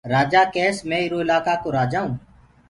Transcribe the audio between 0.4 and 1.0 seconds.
ڪيس مي